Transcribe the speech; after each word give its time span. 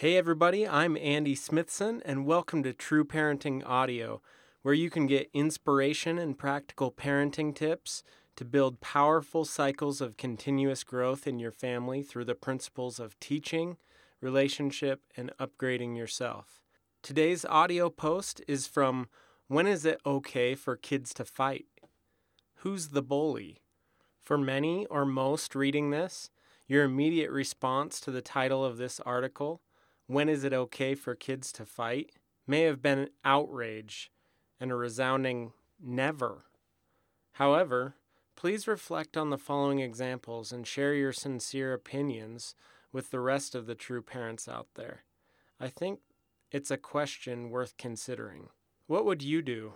Hey, 0.00 0.16
everybody, 0.16 0.66
I'm 0.66 0.96
Andy 0.96 1.34
Smithson, 1.34 2.00
and 2.06 2.24
welcome 2.24 2.62
to 2.62 2.72
True 2.72 3.04
Parenting 3.04 3.62
Audio, 3.66 4.22
where 4.62 4.72
you 4.72 4.88
can 4.88 5.06
get 5.06 5.28
inspiration 5.34 6.18
and 6.18 6.38
practical 6.38 6.90
parenting 6.90 7.54
tips 7.54 8.02
to 8.36 8.46
build 8.46 8.80
powerful 8.80 9.44
cycles 9.44 10.00
of 10.00 10.16
continuous 10.16 10.84
growth 10.84 11.26
in 11.26 11.38
your 11.38 11.50
family 11.50 12.02
through 12.02 12.24
the 12.24 12.34
principles 12.34 12.98
of 12.98 13.20
teaching, 13.20 13.76
relationship, 14.22 15.02
and 15.18 15.32
upgrading 15.38 15.98
yourself. 15.98 16.62
Today's 17.02 17.44
audio 17.44 17.90
post 17.90 18.40
is 18.48 18.66
from 18.66 19.06
When 19.48 19.66
is 19.66 19.84
it 19.84 20.00
okay 20.06 20.54
for 20.54 20.76
kids 20.76 21.12
to 21.12 21.26
fight? 21.26 21.66
Who's 22.60 22.88
the 22.88 23.02
bully? 23.02 23.58
For 24.22 24.38
many 24.38 24.86
or 24.86 25.04
most 25.04 25.54
reading 25.54 25.90
this, 25.90 26.30
your 26.66 26.84
immediate 26.84 27.30
response 27.30 28.00
to 28.00 28.10
the 28.10 28.22
title 28.22 28.64
of 28.64 28.78
this 28.78 28.98
article 29.00 29.60
when 30.10 30.28
is 30.28 30.42
it 30.42 30.52
okay 30.52 30.96
for 30.96 31.14
kids 31.14 31.52
to 31.52 31.64
fight, 31.64 32.10
may 32.44 32.62
have 32.62 32.82
been 32.82 32.98
an 32.98 33.08
outrage 33.24 34.10
and 34.58 34.72
a 34.72 34.74
resounding 34.74 35.52
never. 35.80 36.46
However, 37.34 37.94
please 38.34 38.66
reflect 38.66 39.16
on 39.16 39.30
the 39.30 39.38
following 39.38 39.78
examples 39.78 40.50
and 40.50 40.66
share 40.66 40.94
your 40.94 41.12
sincere 41.12 41.72
opinions 41.72 42.56
with 42.90 43.12
the 43.12 43.20
rest 43.20 43.54
of 43.54 43.66
the 43.66 43.76
true 43.76 44.02
parents 44.02 44.48
out 44.48 44.66
there. 44.74 45.04
I 45.60 45.68
think 45.68 46.00
it's 46.50 46.72
a 46.72 46.76
question 46.76 47.50
worth 47.50 47.76
considering. 47.76 48.48
What 48.88 49.04
would 49.04 49.22
you 49.22 49.42
do? 49.42 49.74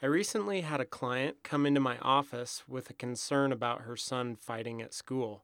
I 0.00 0.06
recently 0.06 0.60
had 0.60 0.80
a 0.80 0.84
client 0.84 1.38
come 1.42 1.66
into 1.66 1.80
my 1.80 1.98
office 1.98 2.62
with 2.68 2.88
a 2.88 2.94
concern 2.94 3.50
about 3.50 3.80
her 3.80 3.96
son 3.96 4.36
fighting 4.36 4.80
at 4.80 4.94
school. 4.94 5.42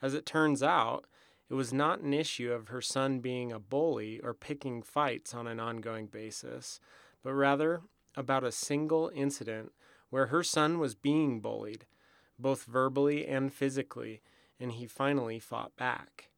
As 0.00 0.14
it 0.14 0.24
turns 0.24 0.62
out, 0.62 1.04
it 1.50 1.54
was 1.54 1.72
not 1.72 2.00
an 2.00 2.14
issue 2.14 2.52
of 2.52 2.68
her 2.68 2.80
son 2.80 3.18
being 3.18 3.50
a 3.50 3.58
bully 3.58 4.20
or 4.20 4.32
picking 4.32 4.82
fights 4.82 5.34
on 5.34 5.48
an 5.48 5.58
ongoing 5.58 6.06
basis, 6.06 6.78
but 7.24 7.34
rather 7.34 7.82
about 8.16 8.44
a 8.44 8.52
single 8.52 9.10
incident 9.14 9.72
where 10.10 10.26
her 10.26 10.44
son 10.44 10.78
was 10.78 10.94
being 10.94 11.40
bullied, 11.40 11.86
both 12.38 12.64
verbally 12.64 13.26
and 13.26 13.52
physically, 13.52 14.22
and 14.60 14.72
he 14.72 14.86
finally 14.86 15.40
fought 15.40 15.76
back. 15.76 16.30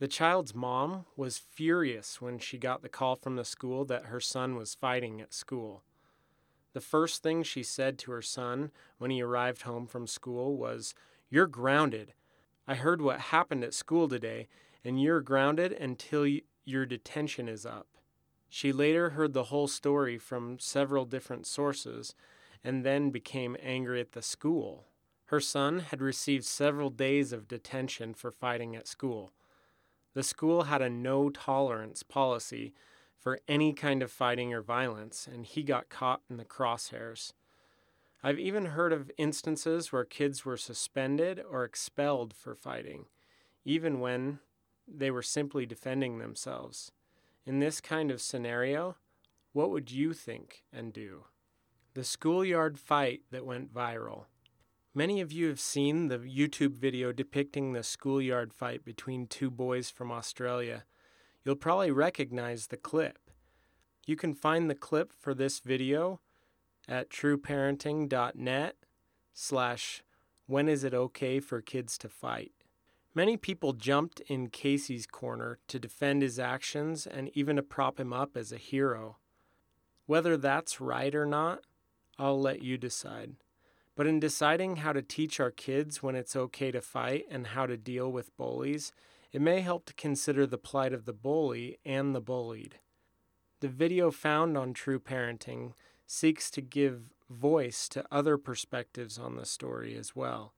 The 0.00 0.08
child's 0.08 0.54
mom 0.54 1.06
was 1.16 1.38
furious 1.38 2.20
when 2.20 2.38
she 2.38 2.58
got 2.58 2.82
the 2.82 2.88
call 2.88 3.14
from 3.14 3.36
the 3.36 3.44
school 3.44 3.84
that 3.84 4.06
her 4.06 4.20
son 4.20 4.56
was 4.56 4.74
fighting 4.74 5.20
at 5.20 5.32
school. 5.32 5.84
The 6.72 6.80
first 6.80 7.22
thing 7.22 7.44
she 7.44 7.62
said 7.62 7.98
to 8.00 8.10
her 8.10 8.22
son 8.22 8.72
when 8.98 9.12
he 9.12 9.22
arrived 9.22 9.62
home 9.62 9.86
from 9.86 10.08
school 10.08 10.56
was, 10.56 10.92
You're 11.30 11.46
grounded. 11.46 12.14
I 12.66 12.74
heard 12.76 13.02
what 13.02 13.20
happened 13.20 13.62
at 13.62 13.74
school 13.74 14.08
today, 14.08 14.48
and 14.82 15.00
you're 15.00 15.20
grounded 15.20 15.72
until 15.72 16.26
your 16.64 16.86
detention 16.86 17.48
is 17.48 17.66
up. 17.66 17.88
She 18.48 18.72
later 18.72 19.10
heard 19.10 19.34
the 19.34 19.44
whole 19.44 19.68
story 19.68 20.16
from 20.16 20.58
several 20.58 21.04
different 21.04 21.46
sources 21.46 22.14
and 22.62 22.84
then 22.84 23.10
became 23.10 23.56
angry 23.62 24.00
at 24.00 24.12
the 24.12 24.22
school. 24.22 24.86
Her 25.26 25.40
son 25.40 25.80
had 25.80 26.00
received 26.00 26.44
several 26.44 26.88
days 26.88 27.32
of 27.32 27.48
detention 27.48 28.14
for 28.14 28.30
fighting 28.30 28.74
at 28.74 28.88
school. 28.88 29.32
The 30.14 30.22
school 30.22 30.64
had 30.64 30.80
a 30.80 30.88
no 30.88 31.28
tolerance 31.28 32.02
policy 32.02 32.72
for 33.18 33.40
any 33.48 33.72
kind 33.72 34.02
of 34.02 34.12
fighting 34.12 34.54
or 34.54 34.62
violence, 34.62 35.28
and 35.30 35.44
he 35.44 35.62
got 35.62 35.88
caught 35.88 36.22
in 36.30 36.36
the 36.36 36.44
crosshairs. 36.44 37.32
I've 38.26 38.38
even 38.38 38.64
heard 38.64 38.94
of 38.94 39.10
instances 39.18 39.92
where 39.92 40.06
kids 40.06 40.46
were 40.46 40.56
suspended 40.56 41.42
or 41.46 41.62
expelled 41.62 42.32
for 42.32 42.54
fighting, 42.54 43.04
even 43.66 44.00
when 44.00 44.38
they 44.88 45.10
were 45.10 45.20
simply 45.20 45.66
defending 45.66 46.16
themselves. 46.16 46.90
In 47.44 47.58
this 47.58 47.82
kind 47.82 48.10
of 48.10 48.22
scenario, 48.22 48.96
what 49.52 49.70
would 49.70 49.90
you 49.90 50.14
think 50.14 50.64
and 50.72 50.90
do? 50.90 51.24
The 51.92 52.02
schoolyard 52.02 52.78
fight 52.78 53.20
that 53.30 53.44
went 53.44 53.74
viral. 53.74 54.24
Many 54.94 55.20
of 55.20 55.30
you 55.30 55.48
have 55.48 55.60
seen 55.60 56.08
the 56.08 56.16
YouTube 56.16 56.78
video 56.78 57.12
depicting 57.12 57.74
the 57.74 57.82
schoolyard 57.82 58.54
fight 58.54 58.86
between 58.86 59.26
two 59.26 59.50
boys 59.50 59.90
from 59.90 60.10
Australia. 60.10 60.84
You'll 61.44 61.56
probably 61.56 61.90
recognize 61.90 62.68
the 62.68 62.78
clip. 62.78 63.18
You 64.06 64.16
can 64.16 64.32
find 64.32 64.70
the 64.70 64.74
clip 64.74 65.12
for 65.12 65.34
this 65.34 65.60
video 65.60 66.20
at 66.88 67.10
trueparenting.net 67.10 68.76
slash 69.32 70.02
when 70.46 70.68
is 70.68 70.84
it 70.84 70.94
okay 70.94 71.40
for 71.40 71.60
kids 71.60 71.96
to 71.98 72.08
fight. 72.08 72.52
Many 73.14 73.36
people 73.36 73.72
jumped 73.72 74.20
in 74.26 74.48
Casey's 74.48 75.06
corner 75.06 75.58
to 75.68 75.78
defend 75.78 76.22
his 76.22 76.38
actions 76.38 77.06
and 77.06 77.30
even 77.34 77.56
to 77.56 77.62
prop 77.62 78.00
him 78.00 78.12
up 78.12 78.36
as 78.36 78.50
a 78.52 78.58
hero. 78.58 79.18
Whether 80.06 80.36
that's 80.36 80.80
right 80.80 81.14
or 81.14 81.24
not, 81.24 81.60
I'll 82.18 82.40
let 82.40 82.62
you 82.62 82.76
decide. 82.76 83.36
But 83.96 84.08
in 84.08 84.18
deciding 84.18 84.76
how 84.76 84.92
to 84.92 85.02
teach 85.02 85.38
our 85.38 85.52
kids 85.52 86.02
when 86.02 86.16
it's 86.16 86.34
okay 86.34 86.72
to 86.72 86.80
fight 86.80 87.26
and 87.30 87.48
how 87.48 87.66
to 87.66 87.76
deal 87.76 88.10
with 88.10 88.36
bullies, 88.36 88.92
it 89.32 89.40
may 89.40 89.60
help 89.60 89.86
to 89.86 89.94
consider 89.94 90.46
the 90.46 90.58
plight 90.58 90.92
of 90.92 91.04
the 91.04 91.12
bully 91.12 91.78
and 91.84 92.14
the 92.14 92.20
bullied. 92.20 92.80
The 93.60 93.68
video 93.68 94.10
found 94.10 94.58
on 94.58 94.74
True 94.74 94.98
Parenting 94.98 95.72
seeks 96.06 96.50
to 96.50 96.60
give 96.60 97.02
voice 97.30 97.88
to 97.88 98.04
other 98.10 98.36
perspectives 98.36 99.18
on 99.18 99.36
the 99.36 99.46
story 99.46 99.96
as 99.96 100.14
well. 100.14 100.52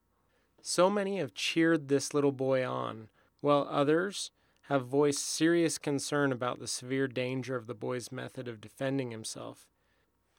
So 0.60 0.90
many 0.90 1.18
have 1.18 1.34
cheered 1.34 1.88
this 1.88 2.12
little 2.12 2.32
boy 2.32 2.66
on, 2.66 3.08
while 3.40 3.68
others 3.70 4.30
have 4.62 4.86
voiced 4.86 5.24
serious 5.24 5.78
concern 5.78 6.32
about 6.32 6.58
the 6.58 6.66
severe 6.66 7.06
danger 7.06 7.54
of 7.54 7.68
the 7.68 7.74
boy's 7.74 8.10
method 8.10 8.48
of 8.48 8.60
defending 8.60 9.12
himself. 9.12 9.68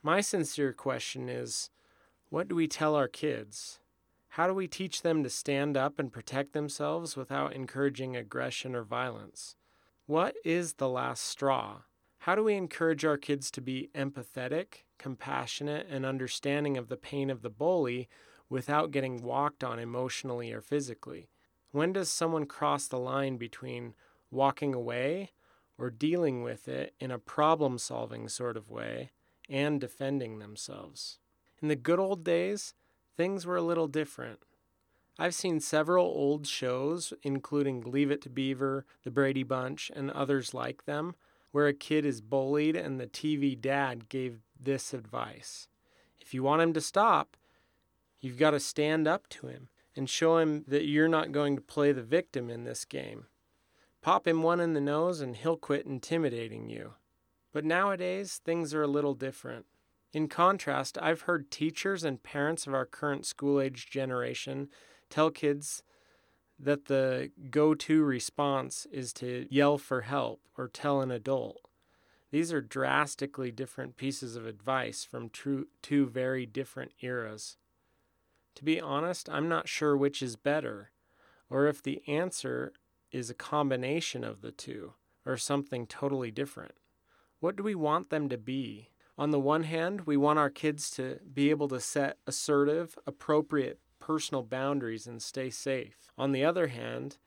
My 0.04 0.20
sincere 0.20 0.74
question 0.74 1.30
is 1.30 1.70
what 2.30 2.50
do 2.50 2.56
we 2.56 2.68
tell 2.68 2.94
our 2.96 3.08
kids? 3.08 3.80
How 4.32 4.48
do 4.48 4.54
we 4.54 4.68
teach 4.68 5.02
them 5.02 5.24
to 5.24 5.30
stand 5.30 5.78
up 5.78 5.98
and 5.98 6.12
protect 6.12 6.52
themselves 6.52 7.16
without 7.16 7.54
encouraging 7.54 8.18
aggression 8.18 8.76
or 8.76 8.84
violence? 8.84 9.56
What 10.06 10.36
is 10.44 10.74
the 10.74 10.90
last 10.90 11.24
straw? 11.24 11.84
How 12.20 12.36
do 12.36 12.44
we 12.44 12.56
encourage 12.56 13.06
our 13.06 13.18
kids 13.18 13.50
to 13.52 13.62
be 13.62 13.90
empathetic, 13.96 14.84
compassionate, 14.98 15.88
and 15.90 16.06
understanding 16.06 16.78
of 16.78 16.90
the 16.90 16.98
pain 16.98 17.30
of 17.30 17.42
the 17.42 17.50
bully 17.50 18.08
without 18.50 18.92
getting 18.92 19.22
walked 19.22 19.64
on 19.64 19.80
emotionally 19.80 20.52
or 20.52 20.62
physically? 20.62 21.30
When 21.72 21.94
does 21.94 22.10
someone 22.10 22.46
cross 22.46 22.88
the 22.88 23.00
line 23.00 23.38
between 23.38 23.94
walking 24.32 24.74
away 24.74 25.32
or 25.78 25.90
dealing 25.90 26.44
with 26.44 26.68
it 26.68 26.94
in 27.00 27.12
a 27.12 27.20
problem 27.20 27.78
solving 27.78 28.28
sort 28.30 28.58
of 28.58 28.70
way 28.70 29.12
and 29.50 29.80
defending 29.80 30.40
themselves? 30.40 31.20
In 31.62 31.68
the 31.68 31.76
good 31.76 32.00
old 32.00 32.24
days, 32.24 32.74
things 33.16 33.46
were 33.46 33.58
a 33.58 33.62
little 33.62 33.88
different. 33.88 34.40
I've 35.20 35.34
seen 35.34 35.60
several 35.60 36.06
old 36.06 36.46
shows, 36.46 37.12
including 37.24 37.82
Leave 37.82 38.12
It 38.12 38.22
to 38.22 38.30
Beaver, 38.30 38.86
The 39.04 39.12
Brady 39.12 39.44
Bunch, 39.44 39.92
and 39.96 40.12
others 40.12 40.54
like 40.54 40.86
them, 40.86 41.16
where 41.52 41.68
a 41.68 41.74
kid 41.74 42.06
is 42.06 42.22
bullied 42.22 42.76
and 42.76 43.00
the 43.00 43.08
TV 43.08 43.60
dad 43.60 44.10
gave 44.10 44.42
this 44.60 44.94
advice. 44.94 45.68
If 46.20 46.34
you 46.34 46.44
want 46.44 46.62
him 46.62 46.74
to 46.74 46.82
stop, 46.82 47.38
you've 48.20 48.38
got 48.38 48.52
to 48.52 48.60
stand 48.60 49.08
up 49.08 49.28
to 49.30 49.48
him 49.48 49.70
and 49.96 50.10
show 50.10 50.38
him 50.38 50.64
that 50.68 50.86
you're 50.86 51.08
not 51.08 51.32
going 51.32 51.56
to 51.56 51.62
play 51.62 51.92
the 51.92 52.04
victim 52.04 52.50
in 52.50 52.64
this 52.64 52.86
game. 52.86 53.26
Pop 54.02 54.28
him 54.28 54.44
one 54.44 54.60
in 54.60 54.74
the 54.74 54.82
nose 54.82 55.22
and 55.22 55.36
he'll 55.36 55.58
quit 55.58 55.86
intimidating 55.86 56.70
you. 56.70 56.94
But 57.52 57.66
nowadays, 57.66 58.40
things 58.44 58.74
are 58.74 58.84
a 58.84 58.88
little 58.88 59.16
different. 59.16 59.66
In 60.14 60.28
contrast, 60.28 60.98
I've 61.02 61.22
heard 61.22 61.52
teachers 61.52 62.04
and 62.04 62.24
parents 62.24 62.68
of 62.68 62.74
our 62.74 62.86
current 62.86 63.26
school 63.26 63.60
age 63.60 63.90
generation 63.90 64.70
tell 65.10 65.32
kids 65.32 65.84
that 66.60 66.86
the 66.86 67.32
go 67.50 67.76
to 67.76 68.04
response 68.04 68.88
is 68.92 69.14
to 69.14 69.48
yell 69.50 69.78
for 69.78 70.02
help 70.02 70.42
or 70.58 70.68
tell 70.68 71.02
an 71.02 71.12
adult. 71.12 71.67
These 72.32 72.52
are 72.52 72.62
drastically 72.62 73.52
different 73.52 73.96
pieces 73.96 74.36
of 74.36 74.46
advice 74.46 75.04
from 75.04 75.30
two, 75.30 75.68
very 76.08 76.46
different 76.46 76.92
eras. 77.02 77.58
To 78.56 78.66
be 78.66 78.82
honest, 78.82 79.30
I'm 79.30 79.48
not 79.48 79.68
sure 79.70 79.96
which 79.96 80.22
is 80.22 80.36
better, 80.36 80.92
or 81.50 81.68
if 81.68 81.82
the 81.82 82.02
answer 82.08 82.74
is 83.12 83.30
a 83.30 83.36
combination 83.36 84.24
of 84.24 84.42
the 84.42 84.52
two, 84.52 84.94
or 85.26 85.38
something 85.38 85.88
totally 85.88 86.32
different. 86.32 86.74
What 87.40 87.56
do 87.56 87.64
we 87.64 87.76
want 87.76 88.10
them 88.10 88.30
to 88.30 88.38
be? 88.38 88.90
On 89.18 89.32
the 89.32 89.40
one 89.40 89.64
hand, 89.64 90.02
we 90.02 90.18
want 90.18 90.40
our 90.40 90.50
kids 90.50 90.90
to 90.92 91.20
be 91.34 91.50
able 91.50 91.68
to 91.70 91.80
set 91.80 92.18
assertive, 92.28 92.98
appropriate 93.08 93.80
personal 94.00 94.44
boundaries 94.44 95.08
and 95.08 95.22
stay 95.22 95.50
safe. 95.50 96.12
On 96.18 96.32
the 96.32 96.44
other 96.44 96.68
hand, 96.68 97.18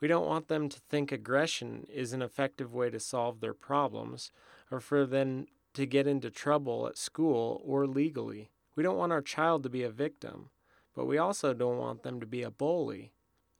we 0.00 0.08
don't 0.08 0.26
want 0.26 0.48
them 0.48 0.68
to 0.68 0.80
think 0.90 1.12
aggression 1.12 1.86
is 1.92 2.12
an 2.12 2.22
effective 2.22 2.74
way 2.74 2.90
to 2.90 3.00
solve 3.00 3.40
their 3.40 3.54
problems 3.54 4.30
or 4.70 4.80
for 4.80 5.06
them 5.06 5.46
to 5.74 5.86
get 5.86 6.06
into 6.06 6.30
trouble 6.30 6.86
at 6.86 6.98
school 6.98 7.62
or 7.64 7.86
legally. 7.86 8.50
We 8.76 8.82
don't 8.82 8.98
want 8.98 9.12
our 9.12 9.22
child 9.22 9.62
to 9.62 9.68
be 9.68 9.82
a 9.82 9.90
victim, 9.90 10.50
but 10.94 11.06
we 11.06 11.18
also 11.18 11.54
don't 11.54 11.78
want 11.78 12.02
them 12.02 12.20
to 12.20 12.26
be 12.26 12.42
a 12.42 12.50
bully. 12.50 13.12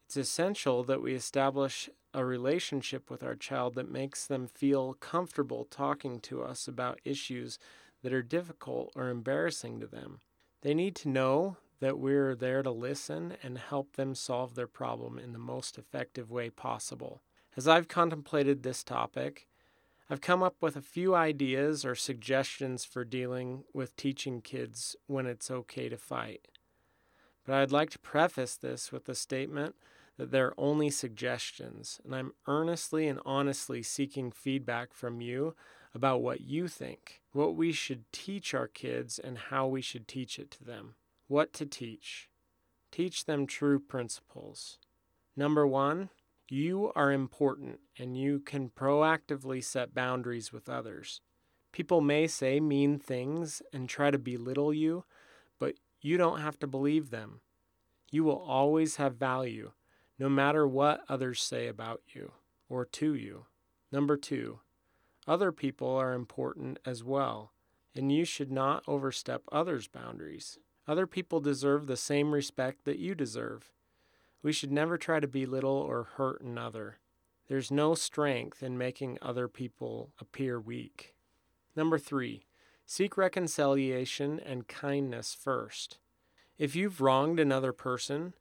It's 0.07 0.17
essential 0.17 0.85
that 0.85 1.03
we 1.03 1.15
establish 1.15 1.89
a 2.13 2.25
relationship 2.25 3.11
with 3.11 3.23
our 3.23 3.35
child 3.35 3.75
that 3.75 3.91
makes 3.91 4.27
them 4.27 4.47
feel 4.47 4.95
comfortable 4.95 5.65
talking 5.65 6.21
to 6.21 6.43
us 6.43 6.69
about 6.69 7.01
issues 7.05 7.59
that 8.03 8.13
are 8.13 8.23
difficult 8.23 8.93
or 8.95 9.09
embarrassing 9.09 9.81
to 9.81 9.87
them. 9.87 10.21
They 10.63 10.75
need 10.75 10.95
to 10.97 11.09
know 11.09 11.57
that 11.81 11.99
we're 11.99 12.35
there 12.35 12.63
to 12.63 12.71
listen 12.71 13.37
and 13.43 13.59
help 13.59 13.97
them 13.97 14.15
solve 14.15 14.55
their 14.55 14.67
problem 14.67 15.19
in 15.19 15.33
the 15.33 15.39
most 15.39 15.79
effective 15.79 16.31
way 16.31 16.51
possible. 16.51 17.23
As 17.57 17.69
I've 17.69 17.89
contemplated 17.89 18.63
this 18.63 18.83
topic, 18.83 19.47
I've 20.11 20.21
come 20.21 20.43
up 20.43 20.57
with 20.61 20.77
a 20.77 20.83
few 20.83 21.15
ideas 21.15 21.85
or 21.85 21.95
suggestions 21.95 22.85
for 22.85 23.05
dealing 23.05 23.65
with 23.73 23.97
teaching 23.97 24.41
kids 24.41 24.97
when 25.07 25.27
it's 25.27 25.51
okay 25.51 25.89
to 25.89 25.97
fight. 25.97 26.49
But 27.45 27.55
I'd 27.57 27.73
like 27.73 27.91
to 27.91 27.99
preface 27.99 28.57
this 28.57 28.93
with 28.93 29.05
the 29.07 29.15
statement 29.15 29.75
that 30.17 30.31
they're 30.31 30.59
only 30.59 30.91
suggestions, 30.91 32.01
and 32.05 32.15
I'm 32.15 32.33
earnestly 32.47 33.09
and 33.09 33.19
honestly 33.25 33.83
seeking 33.83 34.31
feedback 34.31 34.93
from 34.93 35.21
you 35.21 35.55
about 35.95 36.23
what 36.23 36.41
you 36.41 36.69
think, 36.69 37.21
what 37.33 37.55
we 37.55 37.73
should 37.73 38.05
teach 38.13 38.55
our 38.55 38.69
kids, 38.69 39.19
and 39.19 39.39
how 39.39 39.67
we 39.67 39.81
should 39.81 40.07
teach 40.07 40.39
it 40.39 40.51
to 40.53 40.65
them. 40.65 40.95
What 41.35 41.53
to 41.55 41.67
teach? 41.67 42.31
Teach 42.93 43.25
them 43.25 43.49
true 43.49 43.81
principles. 43.81 44.79
Number 45.37 45.67
one, 45.67 46.11
you 46.49 46.93
are 46.95 47.11
important 47.11 47.81
and 47.99 48.17
you 48.17 48.39
can 48.39 48.71
proactively 48.71 49.61
set 49.65 49.97
boundaries 49.97 50.53
with 50.53 50.69
others. 50.69 51.21
People 51.73 52.01
may 52.01 52.29
say 52.29 52.61
mean 52.61 53.01
things 53.01 53.63
and 53.73 53.89
try 53.89 54.13
to 54.13 54.17
belittle 54.17 54.73
you, 54.73 55.07
but 55.59 55.75
you 56.01 56.17
don't 56.17 56.39
have 56.39 56.57
to 56.61 56.69
believe 56.69 57.11
them. 57.11 57.41
You 58.13 58.23
will 58.23 58.39
always 58.39 58.95
have 58.95 59.17
value 59.17 59.73
no 60.21 60.29
matter 60.29 60.69
what 60.69 61.01
others 61.09 61.43
say 61.43 61.67
about 61.67 62.01
you 62.13 62.31
or 62.69 62.85
to 62.85 63.13
you. 63.13 63.47
Number 63.91 64.17
two, 64.17 64.61
other 65.27 65.51
people 65.51 65.97
are 65.97 66.13
important 66.13 66.79
as 66.87 67.03
well, 67.03 67.51
and 67.93 68.13
you 68.13 68.25
should 68.25 68.53
not 68.53 68.85
overstep 68.87 69.43
others' 69.51 69.89
boundaries. 69.89 70.61
Other 70.87 71.07
people 71.07 71.41
deserve 71.41 71.87
the 71.87 71.97
same 71.97 72.33
respect 72.33 72.85
that 72.85 72.99
you 72.99 73.15
deserve. 73.15 73.73
We 74.43 74.53
should 74.53 74.71
never 74.73 74.99
try 74.99 75.21
to 75.21 75.27
belittle 75.27 75.71
or 75.71 76.05
hurt 76.17 76.43
another. 76.43 76.99
There's 77.49 77.71
no 77.71 77.95
strength 77.95 78.63
in 78.63 78.77
making 78.77 79.19
other 79.23 79.49
people 79.49 80.11
appear 80.21 80.61
weak. 80.61 81.15
Number 81.75 81.99
three, 81.99 82.45
seek 82.87 83.17
reconciliation 83.17 84.39
and 84.41 84.69
kindness 84.69 85.35
first. 85.39 85.99
If 86.59 86.77
you've 86.77 87.01
wronged 87.01 87.41
another 87.41 87.73
person, 87.73 88.35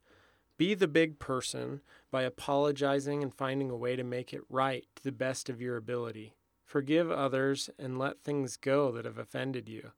be 0.56 0.74
the 0.74 0.86
big 0.86 1.18
person 1.18 1.80
by 2.10 2.22
apologizing 2.22 3.22
and 3.22 3.34
finding 3.34 3.70
a 3.70 3.76
way 3.76 3.96
to 3.96 4.04
make 4.04 4.32
it 4.32 4.42
right 4.48 4.84
to 4.96 5.02
the 5.02 5.12
best 5.12 5.48
of 5.48 5.60
your 5.60 5.76
ability. 5.76 6.34
Forgive 6.64 7.10
others 7.10 7.70
and 7.78 7.98
let 7.98 8.22
things 8.22 8.56
go 8.56 8.92
that 8.92 9.04
have 9.04 9.18
offended 9.18 9.68
you. 9.68 9.92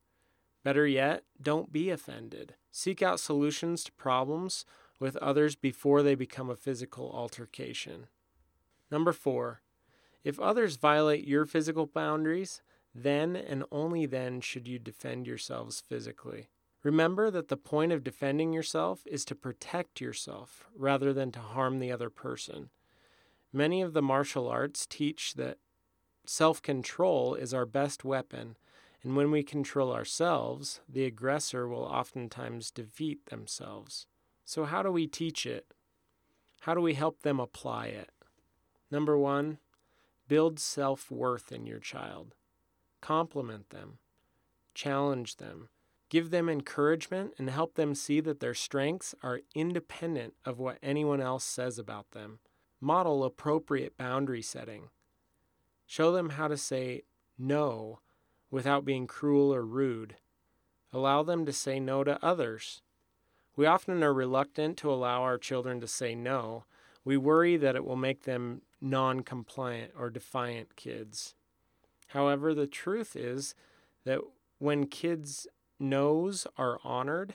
Better 0.67 0.85
yet, 0.85 1.23
don't 1.41 1.71
be 1.71 1.91
offended. 1.91 2.57
Seek 2.73 3.01
out 3.01 3.21
solutions 3.21 3.85
to 3.85 3.93
problems 3.93 4.65
with 4.99 5.17
others 5.19 5.55
before 5.55 6.03
they 6.03 6.17
become 6.17 6.51
a 6.51 6.57
physical 6.57 7.13
altercation. 7.15 8.09
Number 8.91 9.13
four, 9.13 9.61
if 10.25 10.41
others 10.41 10.75
violate 10.75 11.25
your 11.25 11.47
physical 11.47 11.87
boundaries, 11.87 12.63
then 12.93 13.37
and 13.37 13.63
only 13.71 14.07
then 14.07 14.41
should 14.41 14.67
you 14.67 14.81
defend 14.81 15.29
yourselves 15.29 15.85
physically. 15.89 16.49
Remember 16.83 17.31
that 17.31 17.47
the 17.47 17.57
point 17.57 17.93
of 17.93 18.03
defending 18.03 18.53
yourself 18.53 19.07
is 19.07 19.25
to 19.27 19.37
protect 19.37 20.01
yourself 20.01 20.67
rather 20.77 21.13
than 21.13 21.31
to 21.31 21.39
harm 21.39 21.79
the 21.79 21.93
other 21.93 22.11
person. 22.11 22.71
Many 23.53 23.83
of 23.83 23.93
the 23.93 24.03
martial 24.03 24.49
arts 24.49 24.85
teach 24.85 25.35
that 25.35 25.59
self 26.25 26.61
control 26.61 27.37
is 27.37 27.55
our 27.55 27.67
best 27.67 28.05
weapon, 28.05 28.57
and 29.07 29.15
when 29.15 29.31
we 29.31 29.45
control 29.45 29.93
ourselves, 29.93 30.81
the 30.89 31.05
aggressor 31.05 31.69
will 31.69 31.85
oftentimes 31.85 32.73
defeat 32.73 33.27
themselves. 33.27 34.09
So, 34.45 34.65
how 34.65 34.83
do 34.83 34.91
we 34.91 35.07
teach 35.07 35.47
it? 35.47 35.73
How 36.63 36.75
do 36.75 36.81
we 36.81 36.95
help 36.95 37.23
them 37.23 37.39
apply 37.39 37.87
it? 37.87 38.11
Number 38.91 39.17
one, 39.17 39.59
build 40.27 40.59
self 40.59 41.09
worth 41.09 41.53
in 41.53 41.67
your 41.67 41.79
child. 41.79 42.35
Compliment 43.01 43.71
them, 43.71 43.99
challenge 44.75 45.37
them, 45.37 45.69
Give 46.09 46.31
them 46.31 46.49
encouragement 46.49 47.35
and 47.39 47.49
help 47.49 47.75
them 47.75 47.95
see 47.95 48.19
that 48.21 48.41
their 48.41 48.55
strengths 48.55 49.15
are 49.23 49.43
independent 49.55 50.35
of 50.45 50.59
what 50.59 50.79
anyone 50.83 51.21
else 51.21 51.45
says 51.45 51.79
about 51.79 52.11
them. 52.11 52.41
Model 52.81 53.23
appropriate 53.23 53.97
boundary 53.97 54.43
setting. 54.43 54.89
Show 55.87 56.11
them 56.11 56.31
how 56.31 56.49
to 56.49 56.57
say 56.57 57.03
no 57.39 58.01
without 58.51 58.85
being 58.85 59.07
cruel 59.07 59.55
or 59.55 59.65
rude. 59.65 60.17
Allow 60.93 61.23
them 61.23 61.45
to 61.47 61.53
say 61.53 61.81
no 61.81 62.05
to 62.05 62.25
others. 62.25 62.83
We 63.57 63.67
often 63.67 64.03
are 64.03 64.15
reluctant 64.15 64.77
to 64.79 64.93
allow 64.93 65.23
our 65.23 65.39
children 65.39 65.81
to 65.81 65.89
say 65.89 66.15
no. 66.15 66.65
We 67.05 67.17
worry 67.17 67.57
that 67.57 67.77
it 67.77 67.85
will 67.85 67.97
make 67.97 68.23
them 68.23 68.63
non 68.81 69.21
compliant 69.23 69.93
or 69.99 70.11
defiant 70.11 70.77
kids. 70.77 71.35
However, 72.09 72.55
the 72.55 72.67
truth 72.67 73.17
is 73.17 73.55
that 74.05 74.21
when 74.59 74.87
kids 74.87 75.47
no's 75.79 76.47
are 76.57 76.79
honored, 76.85 77.35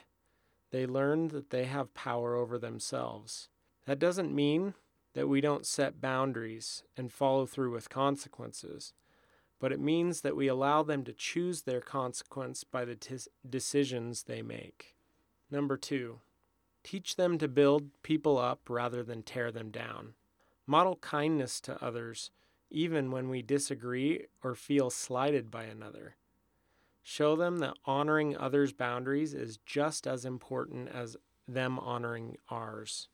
they 0.70 0.86
learn 0.86 1.28
that 1.28 1.50
they 1.50 1.64
have 1.64 1.94
power 1.94 2.34
over 2.34 2.58
themselves. 2.58 3.48
That 3.86 3.98
doesn't 3.98 4.34
mean 4.34 4.74
that 5.14 5.28
we 5.28 5.40
don't 5.40 5.66
set 5.66 6.00
boundaries 6.00 6.82
and 6.96 7.12
follow 7.12 7.46
through 7.46 7.72
with 7.72 7.90
consequences, 7.90 8.94
but 9.62 9.70
it 9.70 9.80
means 9.80 10.22
that 10.22 10.34
we 10.34 10.48
allow 10.48 10.82
them 10.82 11.04
to 11.04 11.12
choose 11.12 11.62
their 11.62 11.80
consequence 11.80 12.64
by 12.64 12.84
the 12.84 12.96
t- 12.96 13.16
decisions 13.48 14.24
they 14.24 14.42
make. 14.42 14.96
Number 15.52 15.76
two, 15.76 16.18
teach 16.82 17.14
them 17.14 17.38
to 17.38 17.46
build 17.46 17.90
people 18.02 18.38
up 18.38 18.68
rather 18.68 19.04
than 19.04 19.22
tear 19.22 19.52
them 19.52 19.70
down. 19.70 20.14
Model 20.66 20.96
kindness 20.96 21.60
to 21.60 21.80
others, 21.80 22.32
even 22.70 23.12
when 23.12 23.28
we 23.28 23.40
disagree 23.40 24.26
or 24.42 24.56
feel 24.56 24.90
slighted 24.90 25.48
by 25.48 25.62
another. 25.62 26.16
Show 27.04 27.36
them 27.36 27.58
that 27.58 27.76
honoring 27.84 28.36
others' 28.36 28.72
boundaries 28.72 29.32
is 29.32 29.60
just 29.64 30.08
as 30.08 30.24
important 30.24 30.88
as 30.88 31.16
them 31.46 31.78
honoring 31.78 32.36
ours. 32.48 33.06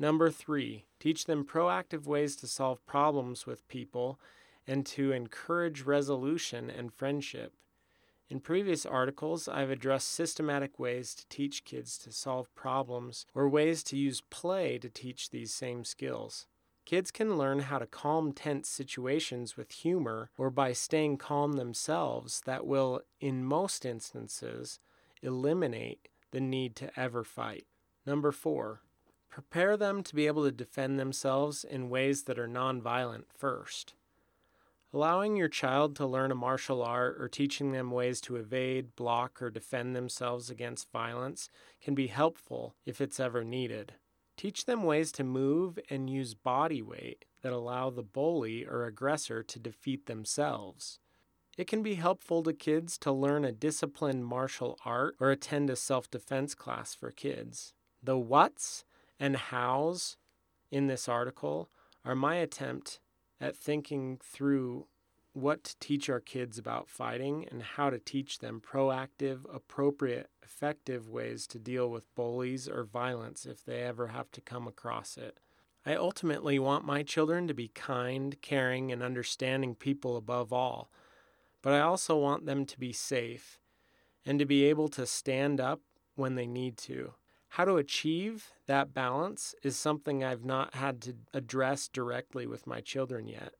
Number 0.00 0.30
three, 0.30 0.84
teach 0.98 1.26
them 1.26 1.44
proactive 1.44 2.06
ways 2.06 2.34
to 2.36 2.48
solve 2.48 2.84
problems 2.86 3.46
with 3.46 3.68
people 3.68 4.18
and 4.66 4.86
to 4.86 5.12
encourage 5.12 5.82
resolution 5.82 6.70
and 6.70 6.92
friendship. 6.92 7.54
In 8.28 8.40
previous 8.40 8.86
articles, 8.86 9.46
I've 9.46 9.70
addressed 9.70 10.08
systematic 10.08 10.78
ways 10.78 11.14
to 11.16 11.28
teach 11.28 11.64
kids 11.64 11.98
to 11.98 12.12
solve 12.12 12.54
problems 12.54 13.26
or 13.34 13.48
ways 13.48 13.82
to 13.84 13.96
use 13.96 14.22
play 14.22 14.78
to 14.78 14.88
teach 14.88 15.30
these 15.30 15.52
same 15.52 15.84
skills. 15.84 16.46
Kids 16.84 17.10
can 17.10 17.36
learn 17.36 17.60
how 17.60 17.78
to 17.78 17.86
calm 17.86 18.32
tense 18.32 18.68
situations 18.68 19.56
with 19.56 19.70
humor 19.70 20.30
or 20.38 20.50
by 20.50 20.72
staying 20.72 21.18
calm 21.18 21.52
themselves 21.52 22.40
that 22.46 22.66
will, 22.66 23.02
in 23.20 23.44
most 23.44 23.84
instances, 23.84 24.80
eliminate 25.22 26.08
the 26.32 26.40
need 26.40 26.74
to 26.76 26.98
ever 26.98 27.22
fight. 27.22 27.66
Number 28.06 28.32
four, 28.32 28.80
prepare 29.28 29.76
them 29.76 30.02
to 30.02 30.14
be 30.14 30.26
able 30.26 30.44
to 30.44 30.50
defend 30.50 30.98
themselves 30.98 31.64
in 31.64 31.90
ways 31.90 32.24
that 32.24 32.38
are 32.38 32.48
nonviolent 32.48 33.24
first. 33.36 33.94
Allowing 34.94 35.36
your 35.36 35.48
child 35.48 35.96
to 35.96 36.06
learn 36.06 36.30
a 36.30 36.34
martial 36.34 36.82
art 36.82 37.16
or 37.18 37.26
teaching 37.26 37.72
them 37.72 37.90
ways 37.90 38.20
to 38.22 38.36
evade, 38.36 38.94
block, 38.94 39.40
or 39.40 39.48
defend 39.48 39.96
themselves 39.96 40.50
against 40.50 40.92
violence 40.92 41.48
can 41.80 41.94
be 41.94 42.08
helpful 42.08 42.74
if 42.84 43.00
it's 43.00 43.18
ever 43.18 43.42
needed. 43.42 43.94
Teach 44.36 44.66
them 44.66 44.82
ways 44.82 45.10
to 45.12 45.24
move 45.24 45.78
and 45.88 46.10
use 46.10 46.34
body 46.34 46.82
weight 46.82 47.24
that 47.42 47.54
allow 47.54 47.88
the 47.88 48.02
bully 48.02 48.66
or 48.66 48.84
aggressor 48.84 49.42
to 49.42 49.58
defeat 49.58 50.04
themselves. 50.04 50.98
It 51.56 51.66
can 51.66 51.82
be 51.82 51.94
helpful 51.94 52.42
to 52.42 52.52
kids 52.52 52.98
to 52.98 53.12
learn 53.12 53.44
a 53.44 53.52
disciplined 53.52 54.26
martial 54.26 54.78
art 54.84 55.16
or 55.20 55.30
attend 55.30 55.70
a 55.70 55.76
self 55.76 56.10
defense 56.10 56.54
class 56.54 56.94
for 56.94 57.10
kids. 57.10 57.72
The 58.02 58.18
what's 58.18 58.84
and 59.18 59.36
how's 59.36 60.16
in 60.70 60.86
this 60.86 61.08
article 61.08 61.70
are 62.04 62.14
my 62.14 62.36
attempt 62.36 63.00
at 63.42 63.56
thinking 63.56 64.18
through 64.22 64.86
what 65.32 65.64
to 65.64 65.78
teach 65.80 66.08
our 66.08 66.20
kids 66.20 66.58
about 66.58 66.88
fighting 66.88 67.46
and 67.50 67.62
how 67.62 67.90
to 67.90 67.98
teach 67.98 68.38
them 68.38 68.62
proactive, 68.64 69.40
appropriate, 69.52 70.30
effective 70.42 71.08
ways 71.08 71.46
to 71.48 71.58
deal 71.58 71.90
with 71.90 72.14
bullies 72.14 72.68
or 72.68 72.84
violence 72.84 73.44
if 73.44 73.64
they 73.64 73.82
ever 73.82 74.08
have 74.08 74.30
to 74.30 74.40
come 74.40 74.68
across 74.68 75.16
it. 75.16 75.38
I 75.84 75.96
ultimately 75.96 76.60
want 76.60 76.84
my 76.84 77.02
children 77.02 77.48
to 77.48 77.54
be 77.54 77.68
kind, 77.68 78.40
caring, 78.40 78.92
and 78.92 79.02
understanding 79.02 79.74
people 79.74 80.16
above 80.16 80.52
all, 80.52 80.90
but 81.62 81.72
I 81.72 81.80
also 81.80 82.16
want 82.16 82.46
them 82.46 82.64
to 82.66 82.78
be 82.78 82.92
safe 82.92 83.58
and 84.24 84.38
to 84.38 84.46
be 84.46 84.64
able 84.64 84.88
to 84.90 85.04
stand 85.04 85.60
up 85.60 85.80
when 86.14 86.36
they 86.36 86.46
need 86.46 86.76
to. 86.78 87.14
How 87.56 87.66
to 87.66 87.76
achieve 87.76 88.50
that 88.64 88.94
balance 88.94 89.54
is 89.62 89.76
something 89.76 90.24
I've 90.24 90.42
not 90.42 90.74
had 90.74 91.02
to 91.02 91.16
address 91.34 91.86
directly 91.86 92.46
with 92.46 92.66
my 92.66 92.80
children 92.80 93.28
yet. 93.28 93.52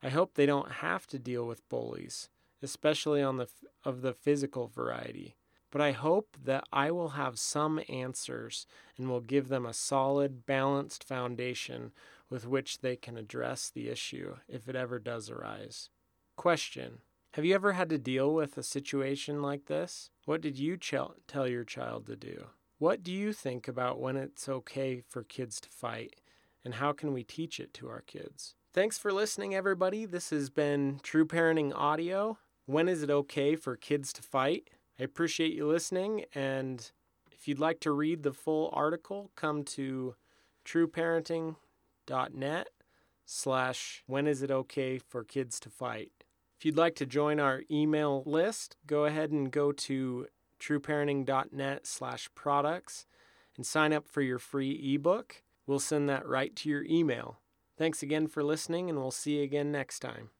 I 0.00 0.10
hope 0.10 0.34
they 0.34 0.46
don't 0.46 0.70
have 0.70 1.08
to 1.08 1.18
deal 1.18 1.44
with 1.44 1.68
bullies, 1.68 2.28
especially 2.62 3.20
on 3.20 3.38
the 3.38 3.48
of 3.84 4.02
the 4.02 4.12
physical 4.12 4.68
variety. 4.68 5.34
But 5.72 5.80
I 5.80 5.90
hope 5.90 6.36
that 6.44 6.62
I 6.72 6.92
will 6.92 7.08
have 7.08 7.36
some 7.40 7.80
answers 7.88 8.68
and 8.96 9.08
will 9.08 9.20
give 9.20 9.48
them 9.48 9.66
a 9.66 9.72
solid, 9.72 10.46
balanced 10.46 11.02
foundation 11.02 11.90
with 12.30 12.46
which 12.46 12.82
they 12.82 12.94
can 12.94 13.16
address 13.16 13.68
the 13.68 13.88
issue 13.88 14.36
if 14.46 14.68
it 14.68 14.76
ever 14.76 15.00
does 15.00 15.28
arise. 15.28 15.90
Question 16.36 16.98
Have 17.32 17.44
you 17.44 17.56
ever 17.56 17.72
had 17.72 17.88
to 17.88 17.98
deal 17.98 18.32
with 18.32 18.56
a 18.56 18.62
situation 18.62 19.42
like 19.42 19.66
this? 19.66 20.10
What 20.24 20.40
did 20.40 20.56
you 20.56 20.76
ch- 20.76 20.94
tell 21.26 21.48
your 21.48 21.64
child 21.64 22.06
to 22.06 22.14
do? 22.14 22.46
What 22.78 23.04
do 23.04 23.12
you 23.12 23.32
think 23.32 23.68
about 23.68 24.00
when 24.00 24.16
it's 24.16 24.48
okay 24.48 25.00
for 25.08 25.22
kids 25.22 25.60
to 25.60 25.68
fight, 25.68 26.16
and 26.64 26.74
how 26.74 26.92
can 26.92 27.12
we 27.12 27.22
teach 27.22 27.60
it 27.60 27.72
to 27.74 27.88
our 27.88 28.00
kids? 28.00 28.56
Thanks 28.72 28.98
for 28.98 29.12
listening, 29.12 29.54
everybody. 29.54 30.06
This 30.06 30.30
has 30.30 30.50
been 30.50 30.98
True 31.04 31.24
Parenting 31.24 31.72
Audio. 31.72 32.38
When 32.66 32.88
is 32.88 33.04
it 33.04 33.10
okay 33.10 33.54
for 33.54 33.76
kids 33.76 34.12
to 34.14 34.22
fight? 34.22 34.70
I 34.98 35.04
appreciate 35.04 35.54
you 35.54 35.68
listening, 35.68 36.24
and 36.34 36.90
if 37.30 37.46
you'd 37.46 37.60
like 37.60 37.78
to 37.80 37.92
read 37.92 38.24
the 38.24 38.32
full 38.32 38.70
article, 38.72 39.30
come 39.36 39.62
to 39.64 40.16
trueparenting.net 40.64 42.68
slash 43.24 44.02
when 44.06 44.26
is 44.26 44.42
it 44.42 44.50
okay 44.50 44.98
for 44.98 45.22
kids 45.22 45.60
to 45.60 45.70
fight. 45.70 46.10
If 46.58 46.64
you'd 46.64 46.76
like 46.76 46.96
to 46.96 47.06
join 47.06 47.38
our 47.38 47.62
email 47.70 48.24
list, 48.26 48.76
go 48.84 49.04
ahead 49.04 49.30
and 49.30 49.52
go 49.52 49.70
to 49.70 50.26
trueparenting.net 50.64 51.86
slash 51.86 52.28
products 52.34 53.06
and 53.56 53.66
sign 53.66 53.92
up 53.92 54.08
for 54.08 54.22
your 54.22 54.38
free 54.38 54.94
ebook. 54.94 55.42
We'll 55.66 55.78
send 55.78 56.08
that 56.08 56.26
right 56.26 56.54
to 56.56 56.68
your 56.68 56.84
email. 56.84 57.40
Thanks 57.76 58.02
again 58.02 58.28
for 58.28 58.42
listening, 58.42 58.88
and 58.88 58.98
we'll 58.98 59.10
see 59.10 59.38
you 59.38 59.42
again 59.42 59.72
next 59.72 60.00
time. 60.00 60.30